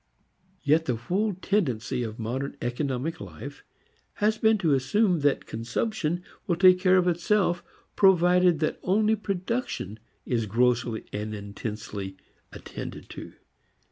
Yet 0.63 0.85
the 0.85 0.95
whole 0.95 1.35
tendency 1.43 2.01
of 2.01 2.17
modern 2.17 2.57
economic 2.59 3.21
life 3.21 3.63
has 4.13 4.35
been 4.39 4.57
to 4.57 4.73
assume 4.73 5.19
that 5.19 5.45
consumption 5.45 6.23
will 6.47 6.55
take 6.55 6.79
care 6.79 6.97
of 6.97 7.07
itself 7.07 7.63
provided 7.95 8.63
only 8.81 9.15
production 9.15 9.99
is 10.25 10.47
grossly 10.47 11.05
and 11.13 11.35
intensely 11.35 12.17
attended 12.51 13.09
to. 13.11 13.33